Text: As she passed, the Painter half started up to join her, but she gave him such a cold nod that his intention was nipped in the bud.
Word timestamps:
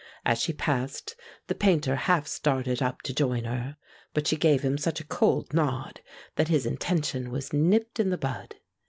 As 0.25 0.39
she 0.41 0.51
passed, 0.51 1.15
the 1.45 1.53
Painter 1.53 1.95
half 1.95 2.25
started 2.25 2.81
up 2.81 3.03
to 3.03 3.13
join 3.13 3.43
her, 3.43 3.77
but 4.15 4.25
she 4.25 4.35
gave 4.35 4.63
him 4.63 4.75
such 4.79 4.99
a 4.99 5.05
cold 5.05 5.53
nod 5.53 6.01
that 6.37 6.47
his 6.47 6.65
intention 6.65 7.29
was 7.29 7.53
nipped 7.53 7.99
in 7.99 8.09
the 8.09 8.17
bud. 8.17 8.55